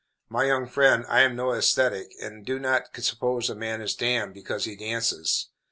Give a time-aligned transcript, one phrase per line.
[0.29, 4.33] My young friend, I am no ascetic, and do not suppose a man is damned
[4.33, 5.49] because he dances.